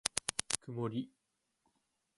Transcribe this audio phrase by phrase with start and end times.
[0.59, 1.11] くもり